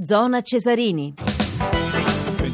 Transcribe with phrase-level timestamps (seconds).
[0.00, 1.14] Zona Cesarini.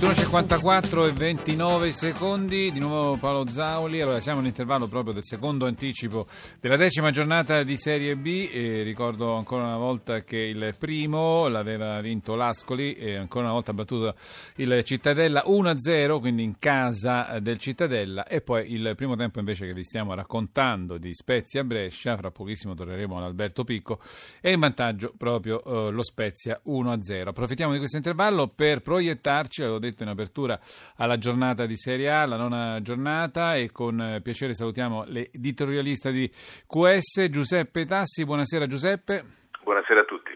[0.04, 6.27] 21.54 e 29 secondi, di nuovo Paolo Zauli, allora siamo all'intervallo proprio del secondo anticipo
[6.61, 8.51] della decima giornata di Serie B.
[8.53, 13.71] E ricordo ancora una volta che il primo l'aveva vinto l'Ascoli e ancora una volta
[13.71, 14.15] ha battuto
[14.56, 18.27] il Cittadella 1-0, quindi in casa del Cittadella.
[18.27, 22.75] E poi il primo tempo invece che vi stiamo raccontando di Spezia Brescia, fra pochissimo
[22.75, 24.00] torneremo ad Alberto Picco,
[24.43, 27.29] è in vantaggio proprio eh, lo Spezia 1-0.
[27.29, 30.58] Approfittiamo di questo intervallo per proiettarci, avevo detto in apertura
[30.96, 36.29] alla giornata di Serie A, la nona giornata e con eh, piacere salutiamo l'editorialista di
[36.67, 38.25] QS Giuseppe Tassi.
[38.25, 39.25] Buonasera Giuseppe.
[39.62, 40.34] Buonasera a tutti.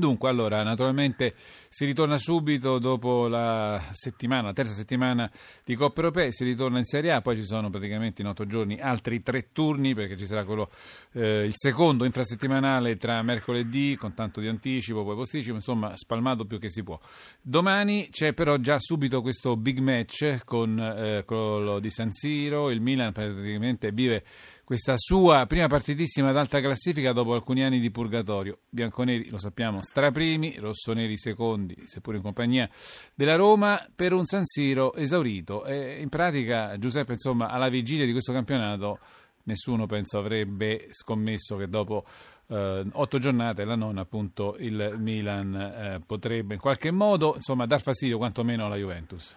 [0.00, 1.34] Dunque, allora, naturalmente
[1.68, 5.30] si ritorna subito dopo la settimana, la terza settimana
[5.62, 8.80] di Coppa Europea, si ritorna in Serie A, poi ci sono praticamente in otto giorni
[8.80, 10.70] altri tre turni, perché ci sarà quello,
[11.12, 16.58] eh, il secondo infrasettimanale tra mercoledì, con tanto di anticipo, poi posticipo, insomma, spalmato più
[16.58, 16.98] che si può.
[17.42, 22.80] Domani c'è però già subito questo big match con eh, quello di San Siro, il
[22.80, 24.24] Milan praticamente vive
[24.70, 28.58] questa sua prima partitissima ad alta classifica dopo alcuni anni di purgatorio.
[28.68, 32.70] Bianconeri, lo sappiamo, straprimi, rossoneri secondi, seppur in compagnia
[33.12, 35.64] della Roma, per un San Siro esaurito.
[35.64, 39.00] E in pratica, Giuseppe, insomma, alla vigilia di questo campionato,
[39.42, 42.04] nessuno penso avrebbe scommesso che dopo
[42.46, 47.80] eh, otto giornate la nonna, appunto, il Milan eh, potrebbe in qualche modo, insomma, dar
[47.80, 49.36] fastidio quantomeno alla Juventus.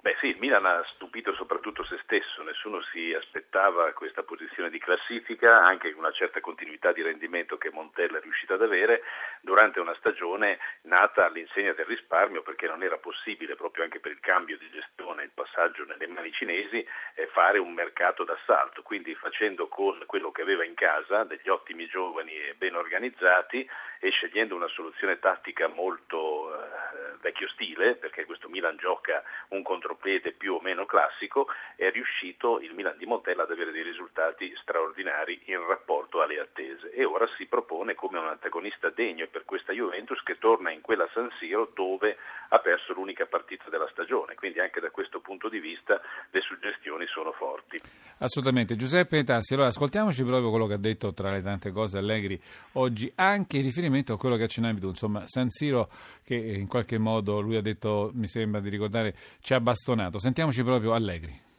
[0.00, 4.78] Beh sì, il Milan ha stupito soprattutto se stesso, nessuno si aspettava questa posizione di
[4.78, 9.02] classifica, anche una certa continuità di rendimento che Montella è riuscito ad avere
[9.40, 14.20] durante una stagione nata all'insegna del risparmio perché non era possibile, proprio anche per il
[14.20, 19.68] cambio di gestione, il passaggio nelle mani cinesi, eh, fare un mercato d'assalto, quindi facendo
[19.68, 23.68] con quello che aveva in casa, degli ottimi giovani e ben organizzati
[24.00, 29.92] e scegliendo una soluzione tattica molto eh, vecchio stile, perché questo Milan gioca un contro
[29.92, 31.46] contropiede più o meno classico,
[31.76, 36.90] è riuscito il Milan di Montella ad avere dei risultati straordinari in rapporto alle attese
[36.92, 41.08] e ora si propone come un antagonista degno per questa Juventus che torna in quella
[41.12, 42.16] San Siro dove
[42.48, 47.06] ha perso l'unica partita della stagione, quindi anche da questo punto di vista le suggestioni
[47.06, 47.78] sono forti.
[48.18, 48.76] Assolutamente.
[48.76, 52.40] Giuseppe Tassi, allora ascoltiamoci proprio quello che ha detto tra le tante cose Allegri
[52.74, 55.88] oggi, anche in riferimento a quello che accennavi tu, insomma San Siro
[56.24, 60.18] che in qualche modo lui ha detto, mi sembra di ricordare, ci ha bastonato.
[60.18, 61.50] Sentiamoci proprio Allegri.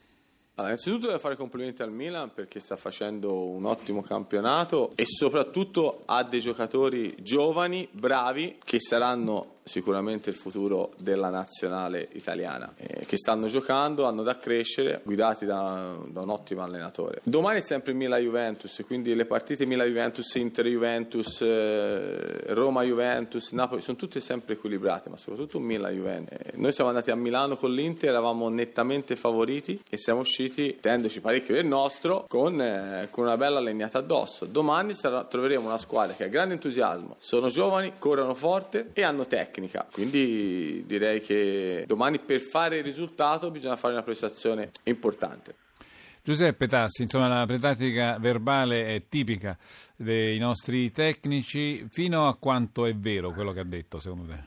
[0.56, 6.04] Allora, innanzitutto devo fare complimenti al Milan perché sta facendo un ottimo campionato e soprattutto
[6.06, 13.18] ha dei giocatori giovani, bravi, che saranno sicuramente il futuro della nazionale italiana, eh, che
[13.18, 17.22] stanno giocando, hanno da crescere, guidati da, da un ottimo allenatore.
[17.24, 24.56] Domani è sempre Milan-Juventus, quindi le partite Milan-Juventus, Inter-Juventus, eh, Roma-Juventus, Napoli, sono tutte sempre
[24.56, 26.38] equilibrate, ma soprattutto Milan-Juventus.
[26.38, 31.22] Eh, noi siamo andati a Milano con l'Inter, eravamo nettamente favoriti e siamo usciti, tenendoci
[31.22, 34.46] parecchio del nostro, con, eh, con una bella legnata addosso.
[34.46, 39.26] Domani sarà, troveremo una squadra che ha grande entusiasmo, sono giovani, corrono forte e hanno
[39.26, 39.88] tecnica tecnica.
[39.92, 45.56] Quindi direi che domani per fare il risultato bisogna fare una prestazione importante.
[46.24, 49.58] Giuseppe Tassi, insomma la pratica verbale è tipica
[49.96, 54.40] dei nostri tecnici, fino a quanto è vero quello che ha detto secondo te?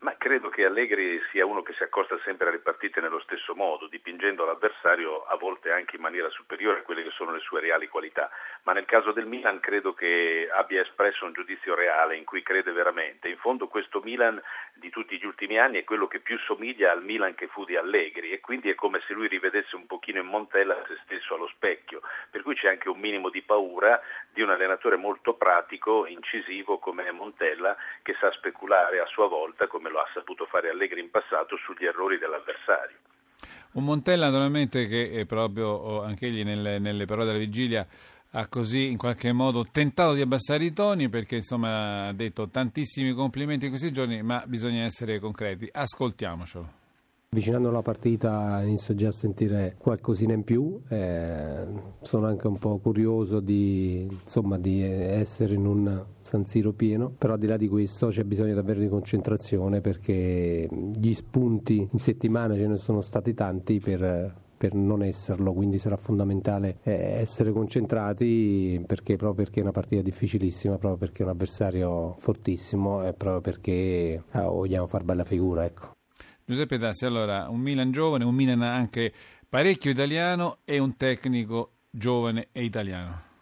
[0.00, 3.88] Ma credo che Allegri sia uno che si accosta sempre alle partite nello stesso modo,
[3.88, 7.88] dipingendo l'avversario a volte anche in maniera superiore a quelle che sono le sue reali
[7.88, 8.30] qualità.
[8.62, 12.70] Ma nel caso del Milan credo che abbia espresso un giudizio reale in cui crede
[12.70, 13.28] veramente.
[13.28, 14.40] In fondo questo Milan
[14.74, 17.74] di tutti gli ultimi anni è quello che più somiglia al Milan che fu di
[17.74, 21.48] Allegri e quindi è come se lui rivedesse un pochino in Montella se stesso allo
[21.48, 22.00] specchio.
[22.30, 24.00] Per cui c'è anche un minimo di paura
[24.32, 29.90] di un allenatore molto pratico, incisivo come Montella, che sa speculare a sua volta come
[29.90, 32.96] lo ha saputo fare Allegri in passato sugli errori dell'avversario.
[33.72, 37.86] Un Montella naturalmente che è proprio oh, anche egli nelle, nelle parole della vigilia
[38.36, 43.12] ha così in qualche modo tentato di abbassare i toni perché insomma ha detto tantissimi
[43.12, 45.68] complimenti in questi giorni ma bisogna essere concreti.
[45.70, 46.83] Ascoltiamocelo.
[47.34, 51.66] Avvicinando la partita inizio già a sentire qualcosina in più, eh,
[52.00, 57.32] sono anche un po' curioso di, insomma, di, essere in un San Siro pieno, però
[57.32, 62.54] al di là di questo c'è bisogno davvero di concentrazione perché gli spunti in settimana
[62.54, 68.80] ce ne sono stati tanti per, per non esserlo, quindi sarà fondamentale eh, essere concentrati
[68.86, 73.40] perché, proprio perché è una partita difficilissima, proprio perché è un avversario fortissimo e proprio
[73.40, 75.64] perché eh, vogliamo far bella figura.
[75.64, 75.94] Ecco.
[76.46, 79.12] Giuseppe Tassi, allora un Milan giovane, un Milan anche
[79.48, 83.33] parecchio italiano e un tecnico giovane e italiano.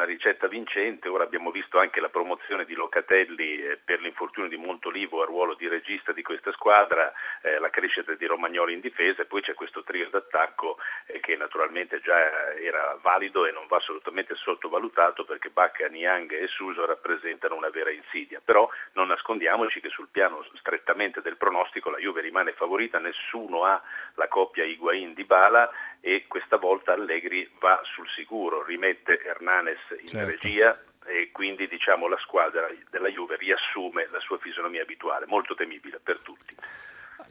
[0.00, 4.56] Una ricetta vincente, ora abbiamo visto anche la promozione di Locatelli eh, per l'infortunio di
[4.56, 7.12] Montolivo a ruolo di regista di questa squadra,
[7.42, 11.36] eh, la crescita di Romagnoli in difesa e poi c'è questo trio d'attacco eh, che
[11.36, 17.54] naturalmente già era valido e non va assolutamente sottovalutato perché Bacca, Niang e Suso rappresentano
[17.54, 22.52] una vera insidia, però non nascondiamoci che sul piano strettamente del pronostico la Juve rimane
[22.52, 23.78] favorita, nessuno ha
[24.14, 25.70] la coppia Higuain di Bala
[26.00, 30.30] e questa volta Allegri va sul sicuro, rimette Hernanes in certo.
[30.30, 36.00] regia e quindi diciamo, la squadra della Juve riassume la sua fisionomia abituale, molto temibile
[36.02, 36.54] per tutti.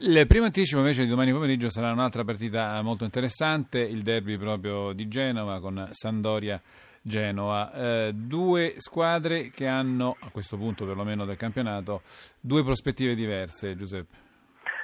[0.02, 4.94] Il primo anticipo invece di domani pomeriggio sarà un'altra partita molto interessante, il derby proprio
[4.94, 6.62] di Genova con Sandoria
[7.02, 7.74] Genova.
[7.74, 12.02] Eh, due squadre che hanno, a questo punto perlomeno del campionato,
[12.40, 14.29] due prospettive diverse, Giuseppe.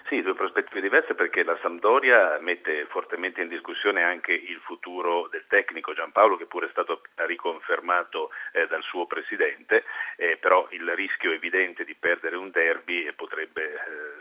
[0.07, 5.45] Sì, due prospettive diverse perché la Sampdoria mette fortemente in discussione anche il futuro del
[5.47, 9.83] tecnico Giampaolo che pure è stato riconfermato eh, dal suo presidente,
[10.17, 13.77] eh, però il rischio evidente di perdere un derby potrebbe eh,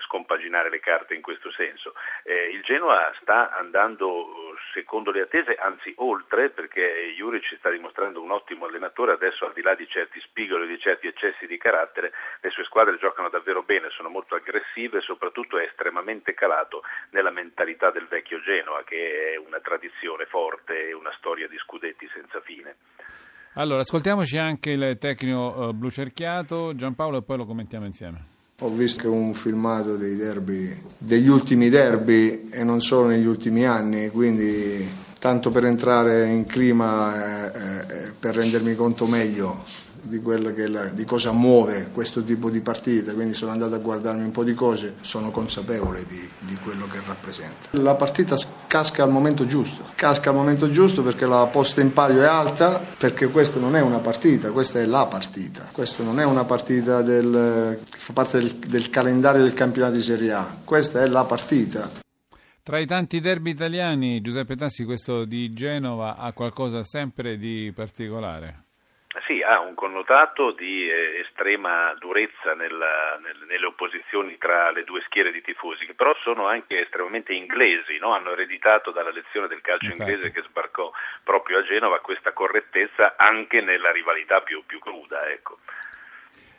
[0.06, 1.94] scompaginare le carte in questo senso.
[2.22, 8.30] Eh, il Genoa sta andando secondo le attese, anzi oltre, perché Juric sta dimostrando un
[8.30, 12.10] ottimo allenatore, adesso al di là di certi spigoli, di certi eccessi di carattere,
[12.40, 17.30] le sue squadre giocano davvero bene, sono molto aggressive e soprattutto è estremamente calato nella
[17.30, 22.40] mentalità del vecchio Genoa, che è una tradizione forte e una storia di scudetti senza
[22.40, 22.76] fine.
[23.54, 28.32] Allora, ascoltiamoci anche il tecnico uh, blu cerchiato, Giampaolo, e poi lo commentiamo insieme.
[28.60, 34.10] Ho visto un filmato dei derby, degli ultimi derby e non solo negli ultimi anni,
[34.10, 34.88] quindi
[35.18, 39.62] tanto per entrare in clima e eh, eh, per rendermi conto meglio
[40.08, 40.20] di,
[40.68, 44.44] la, di, cosa muove questo tipo di partite, quindi sono andato a guardarmi un po'
[44.44, 47.68] di cose, sono consapevole di, di, quello che rappresenta.
[47.72, 48.36] La partita
[48.66, 52.80] casca al momento giusto, casca al momento giusto perché la posta in palio è alta,
[52.98, 57.02] perché questa non è una partita, questa è la partita, questa non è una partita
[57.02, 61.24] del, che fa parte del, del calendario del campionato di Serie A, questa è la
[61.24, 62.02] partita.
[62.64, 68.64] Tra i tanti derby italiani, Giuseppe Tassi, questo di Genova ha qualcosa sempre di particolare?
[69.26, 75.00] Sì, ha un connotato di eh, estrema durezza nella, nel, nelle opposizioni tra le due
[75.06, 78.12] schiere di tifosi, che però sono anche estremamente inglesi, no?
[78.12, 80.10] hanno ereditato dalla lezione del calcio Infatti.
[80.10, 80.92] inglese che sbarcò
[81.22, 85.26] proprio a Genova questa correttezza anche nella rivalità più, più cruda.
[85.30, 85.58] Ecco.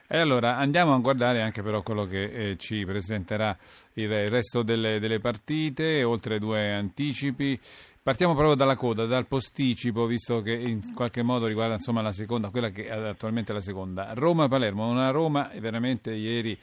[0.07, 3.57] E allora andiamo a guardare anche però quello che eh, ci presenterà
[3.93, 7.59] il, resto delle, delle, partite, oltre due anticipi.
[8.03, 12.51] Partiamo proprio dalla coda, dal posticipo, visto che in qualche modo riguarda insomma, la seconda,
[12.51, 14.13] quella che è attualmente la seconda.
[14.13, 16.55] Roma-Palermo, una Roma veramente ieri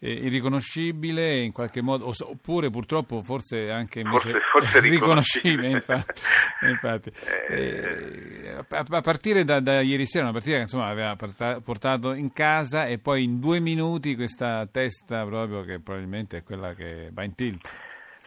[0.00, 5.68] eh, irriconoscibile in qualche modo, oppure purtroppo forse anche invece forse, forse riconoscibile.
[5.68, 6.20] infatti.
[6.68, 7.12] infatti.
[7.48, 11.16] Eh, a, a, partire da, da, ieri sera, una partita che insomma aveva
[11.62, 16.72] portato in casa e poi in due minuti questa testa proprio che probabilmente è quella
[16.74, 17.70] che va in tilt.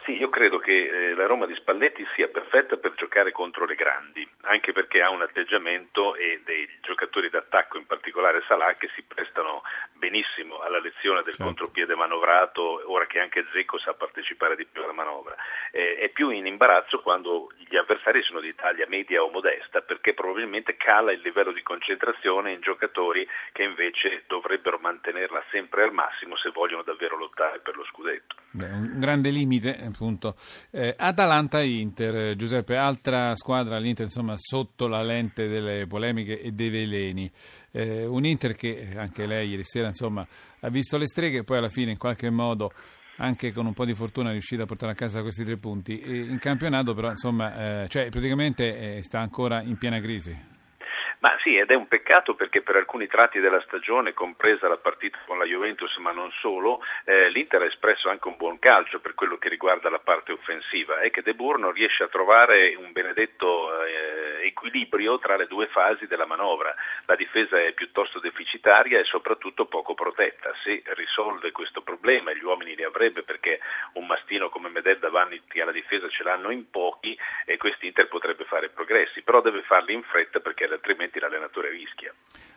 [0.06, 3.76] Sì, io credo che eh, la Roma di Spalletti sia perfetta per giocare contro le
[3.76, 9.04] grandi, anche perché ha un atteggiamento e dei giocatori d'attacco, in particolare Salah, che si
[9.04, 9.62] prestano
[9.94, 11.46] benissimo alla lezione del certo.
[11.46, 15.34] contropiede manovrato, ora che anche Zecco sa partecipare di più alla manovra.
[15.72, 20.14] Eh, è più in imbarazzo quando gli avversari sono di taglia media o modesta, perché
[20.14, 26.36] probabilmente cala il livello di concentrazione in giocatori che invece dovrebbero mantenerla sempre al massimo
[26.36, 28.36] se vogliono davvero lottare per lo scudetto.
[28.52, 30.33] Beh, un grande limite appunto.
[30.72, 37.32] Eh, Atalanta-Inter, Giuseppe, altra squadra, l'Inter insomma sotto la lente delle polemiche e dei veleni.
[37.72, 40.26] Eh, un Inter che anche lei ieri sera insomma
[40.60, 42.72] ha visto le streghe e poi alla fine in qualche modo
[43.18, 46.00] anche con un po' di fortuna è riuscita a portare a casa questi tre punti.
[46.00, 50.53] E in campionato però insomma eh, cioè, praticamente eh, sta ancora in piena crisi.
[51.24, 55.18] Ma sì, ed è un peccato perché per alcuni tratti della stagione, compresa la partita
[55.26, 59.14] con la Juventus, ma non solo, eh, l'Inter ha espresso anche un buon calcio per
[59.14, 62.92] quello che riguarda la parte offensiva e che De Boer non riesce a trovare un
[62.92, 66.76] benedetto eh, equilibrio tra le due fasi della manovra.
[67.06, 70.52] La difesa è piuttosto deficitaria e soprattutto poco protetta.
[70.62, 73.62] Se risolve questo problema, e gli uomini li avrebbe perché
[73.94, 78.68] un mastino come Medel davanti alla difesa ce l'hanno in pochi e quest'Inter potrebbe fare
[78.68, 82.14] progressi, però deve farli in fretta perché altrimenti altrimenti l'allenatore rischia.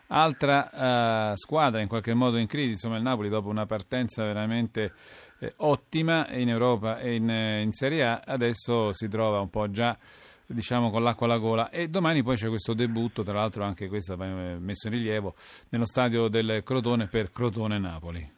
[0.09, 4.93] Altra uh, squadra in qualche modo in crisi, insomma il Napoli dopo una partenza veramente
[5.41, 9.69] eh, ottima in Europa e in, eh, in, Serie A, adesso si trova un po'
[9.71, 9.99] già
[10.47, 14.17] diciamo con l'acqua alla gola e domani poi c'è questo debutto, tra l'altro anche questo
[14.17, 15.35] va messo in rilievo,
[15.71, 18.36] nello stadio del Crotone per Crotone-Napoli.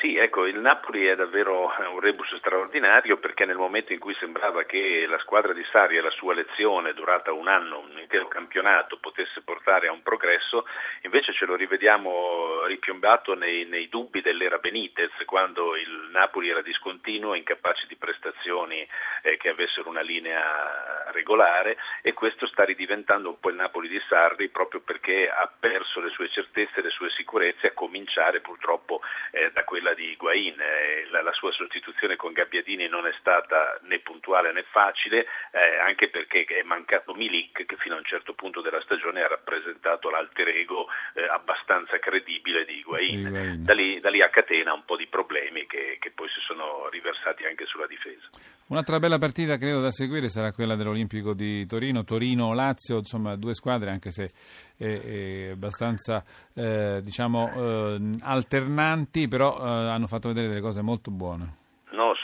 [0.00, 4.62] Sì, ecco, il Napoli è davvero un rebus straordinario perché nel momento in cui sembrava
[4.62, 8.98] che la squadra di Sarri e la sua lezione durata un anno, un intero campionato,
[9.00, 10.66] potesse portare a un progresso,
[11.02, 17.34] invece ce lo rivediamo ripiombato nei, nei dubbi dell'era Benitez, quando il Napoli era discontinuo,
[17.34, 18.86] incapace di prestazioni
[19.22, 24.00] eh, che avessero una linea regolare e questo sta ridiventando un po' il Napoli di
[24.08, 29.00] Sarri proprio perché ha perso le sue certezze, le sue sicurezze, a cominciare purtroppo
[29.32, 30.58] eh, da quella di Higuain.
[30.58, 35.78] Eh, la, la, sua sostituzione con Gabbiadini non è stata né puntuale né facile, eh,
[35.78, 40.10] anche perché è mancato Milik che fino a un certo punto della stagione ha rappresentato
[40.10, 43.26] l'alter ego eh, abbastanza credibile di Higuain.
[43.26, 43.64] Higuain.
[43.64, 46.88] Da, lì, da, lì, a catena un po' di problemi che, che poi si sono
[46.88, 48.28] riversati anche sulla difesa.
[48.68, 53.90] Un'altra bella partita credo da seguire sarà quella dell'Olimpico di Torino, Torino-Lazio, insomma due squadre
[53.90, 54.28] anche se
[54.76, 56.22] è, è abbastanza
[56.52, 61.66] eh, diciamo eh, alternanti, però eh, hanno fatto vedere delle cose molto buone.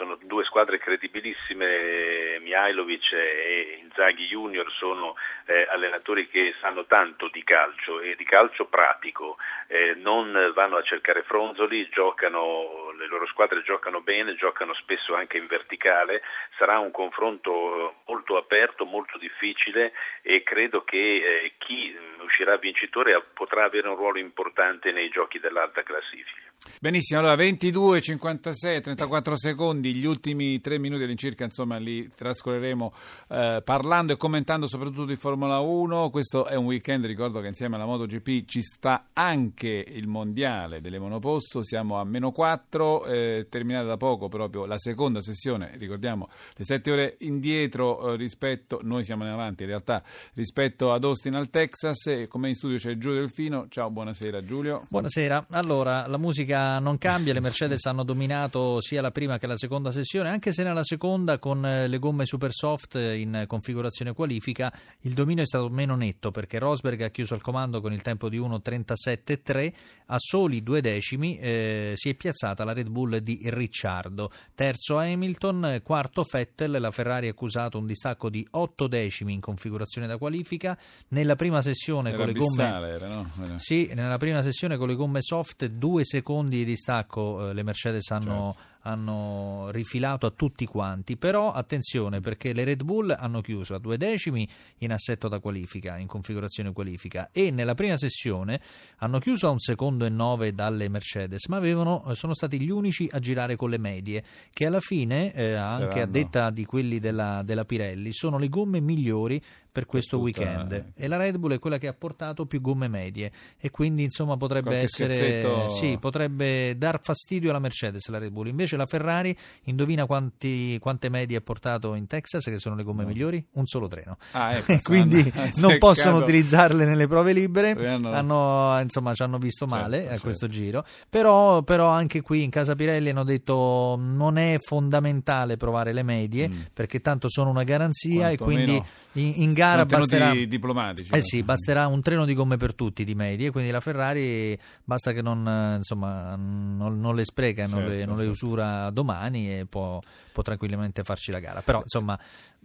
[0.04, 5.14] No, sono due squadre credibilissime, Mihailovic e Inzaghi Junior sono
[5.46, 10.82] eh, allenatori che sanno tanto di calcio e di calcio pratico, eh, non vanno a
[10.82, 16.22] cercare fronzoli, giocano, le loro squadre giocano bene, giocano spesso anche in verticale,
[16.58, 19.92] sarà un confronto molto aperto, molto difficile
[20.22, 25.82] e credo che eh, chi uscirà vincitore potrà avere un ruolo importante nei giochi dell'alta
[25.82, 26.43] classifica.
[26.80, 32.92] Benissimo, allora 22, 56, 34 secondi, gli ultimi tre minuti all'incirca, insomma, li trascorreremo
[33.28, 36.10] eh, parlando e commentando soprattutto di Formula 1.
[36.10, 40.98] Questo è un weekend, ricordo che insieme alla MotoGP ci sta anche il mondiale delle
[40.98, 46.64] monoposto, siamo a meno 4, eh, terminata da poco proprio la seconda sessione, ricordiamo le
[46.64, 50.02] 7 ore indietro eh, rispetto, noi siamo in avanti in realtà,
[50.34, 52.06] rispetto ad Austin al Texas.
[52.08, 53.68] E come in studio c'è Giulio Delfino.
[53.70, 54.84] Ciao, buonasera Giulio.
[54.90, 55.46] Buonasera.
[55.48, 59.90] Allora, la musica non cambia, le Mercedes hanno dominato sia la prima che la seconda
[59.90, 65.12] sessione, anche se nella seconda con eh, le gomme super soft in configurazione qualifica il
[65.12, 68.38] dominio è stato meno netto perché Rosberg ha chiuso il comando con il tempo di
[68.38, 69.72] 1.37.3
[70.06, 75.80] a soli due decimi eh, si è piazzata la Red Bull di Ricciardo terzo Hamilton,
[75.82, 80.76] quarto Vettel la Ferrari ha accusato un distacco di 8 decimi in configurazione da qualifica
[81.08, 83.30] nella prima sessione era con le gomme era, no?
[83.42, 83.58] era.
[83.58, 88.10] Sì, nella prima sessione con le gomme soft due secondi di distacco eh, le Mercedes
[88.10, 88.72] hanno certo.
[88.82, 93.96] hanno rifilato a tutti quanti, però attenzione perché le Red Bull hanno chiuso a due
[93.96, 94.46] decimi
[94.78, 98.60] in assetto da qualifica, in configurazione qualifica e nella prima sessione
[98.98, 102.70] hanno chiuso a un secondo e nove dalle Mercedes, ma avevano, eh, sono stati gli
[102.70, 106.98] unici a girare con le medie, che alla fine, eh, anche a detta di quelli
[106.98, 109.40] della, della Pirelli, sono le gomme migliori
[109.74, 110.40] per questo tutta...
[110.40, 110.84] weekend eh.
[110.94, 114.36] e la Red Bull è quella che ha portato più gomme medie e quindi insomma
[114.36, 115.68] potrebbe Qualche essere scherzetto...
[115.70, 121.08] sì, potrebbe dar fastidio alla Mercedes la Red Bull invece la Ferrari indovina quanti, quante
[121.08, 123.08] medie ha portato in Texas che sono le gomme no.
[123.08, 123.44] migliori?
[123.54, 128.12] un solo treno ah, ecco, quindi non possono utilizzarle nelle prove libere hanno...
[128.12, 130.62] hanno, insomma ci hanno visto certo, male certo, a questo certo.
[130.62, 136.04] giro però, però, anche qui in casa Pirelli hanno detto non è fondamentale provare le
[136.04, 136.60] medie mm.
[136.72, 138.86] perché tanto sono una garanzia Quanto e quindi meno...
[139.14, 141.12] in, in gara basterà, diplomatici.
[141.12, 145.12] Eh sì, basterà un treno di gomme per tutti di medie, quindi la Ferrari basta
[145.12, 148.44] che non, insomma, non, non le spreca, certo, non, le, non le certo.
[148.44, 150.00] usura domani e può,
[150.32, 151.62] può tranquillamente farci la gara.
[151.62, 152.18] Però insomma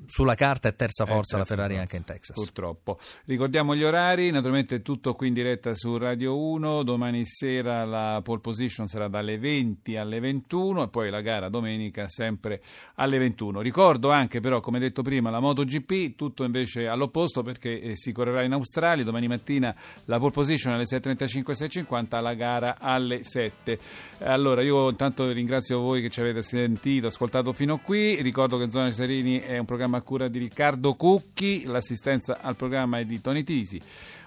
[0.06, 2.36] sulla carta è terza forza è terza la Ferrari forza, anche in Texas.
[2.36, 2.98] Purtroppo.
[3.26, 8.40] Ricordiamo gli orari, naturalmente tutto qui in diretta su Radio 1, domani sera la pole
[8.40, 12.62] position sarà dalle 20 alle 21 e poi la gara domenica sempre
[12.96, 13.62] alle 21.
[13.62, 18.44] Ricordo anche però, come detto prima, la MotoGP, tutto invece all'opposto perché eh, si correrà
[18.44, 19.76] in Australia, domani mattina
[20.06, 23.80] la pole position alle 6.35 e 6.50, la gara alle 7.
[24.20, 28.70] Allora io intanto ringrazio voi che ci avete sentito, ascoltato fino a qui, ricordo che
[28.70, 33.06] Zona Serini è un programma programma a cura di Riccardo Cucchi, l'assistenza al programma è
[33.06, 33.82] di Toni Tisi.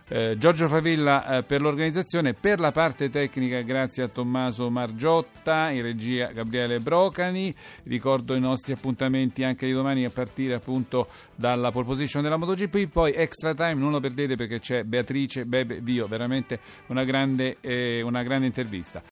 [0.08, 5.82] Eh, Giorgio Favilla eh, per l'organizzazione, per la parte tecnica grazie a Tommaso Margiotta, in
[5.82, 7.54] regia Gabriele Brocani,
[7.84, 12.88] ricordo i nostri appuntamenti anche di domani a partire appunto dalla pole position della MotoGP,
[12.90, 18.02] poi extra time non lo perdete perché c'è Beatrice Bebe Vio, veramente una grande, eh,
[18.02, 19.00] una grande intervista.